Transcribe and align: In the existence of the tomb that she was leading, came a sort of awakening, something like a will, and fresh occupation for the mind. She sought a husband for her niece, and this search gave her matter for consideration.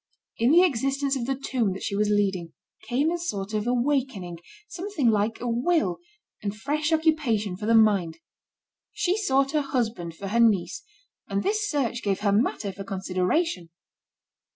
In 0.39 0.49
the 0.49 0.63
existence 0.63 1.15
of 1.15 1.27
the 1.27 1.35
tomb 1.35 1.73
that 1.73 1.83
she 1.83 1.95
was 1.95 2.09
leading, 2.09 2.53
came 2.87 3.11
a 3.11 3.19
sort 3.19 3.53
of 3.53 3.67
awakening, 3.67 4.39
something 4.67 5.09
like 5.11 5.39
a 5.39 5.47
will, 5.47 5.99
and 6.41 6.57
fresh 6.57 6.91
occupation 6.91 7.55
for 7.55 7.67
the 7.67 7.75
mind. 7.75 8.17
She 8.93 9.15
sought 9.15 9.53
a 9.53 9.61
husband 9.61 10.15
for 10.15 10.29
her 10.29 10.39
niece, 10.39 10.81
and 11.27 11.43
this 11.43 11.69
search 11.69 12.01
gave 12.01 12.21
her 12.21 12.31
matter 12.31 12.71
for 12.71 12.83
consideration. 12.83 13.69